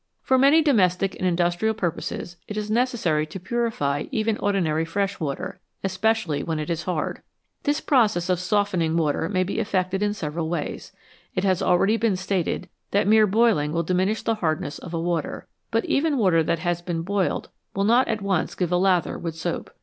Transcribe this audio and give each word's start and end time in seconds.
For 0.23 0.39
many 0.39 0.63
domestic 0.63 1.15
and 1.19 1.27
industrial 1.27 1.75
purposes 1.75 2.35
it 2.47 2.57
is 2.57 2.71
necessary 2.71 3.27
to 3.27 3.39
purify 3.39 4.05
even 4.09 4.35
ordinary 4.39 4.83
fresh 4.83 5.19
water, 5.19 5.59
especially 5.83 6.41
when 6.41 6.57
it 6.57 6.71
is 6.71 6.85
hard. 6.85 7.21
This 7.65 7.81
process 7.81 8.27
of 8.27 8.39
"softening" 8.39 8.97
water 8.97 9.29
may 9.29 9.43
be 9.43 9.59
effected 9.59 10.01
in 10.01 10.15
several 10.15 10.49
ways. 10.49 10.91
It 11.35 11.43
has 11.43 11.61
already 11.61 11.97
been 11.97 12.15
stated 12.15 12.67
that 12.89 13.07
mere 13.07 13.27
boiling 13.27 13.73
will 13.73 13.83
diminish 13.83 14.23
the 14.23 14.33
hardness 14.41 14.79
of 14.79 14.95
a 14.95 14.99
water, 14.99 15.45
but 15.69 15.85
even 15.85 16.17
water 16.17 16.41
that 16.41 16.57
has 16.57 16.81
been 16.81 17.03
boiled 17.03 17.49
will 17.75 17.83
not 17.83 18.07
102 18.07 18.09
NATURAL 18.09 18.27
WATERS 18.27 18.41
at 18.41 18.41
once 18.41 18.55
give 18.55 18.71
a 18.71 18.77
lather 18.77 19.19
with 19.19 19.35
soap. 19.35 19.69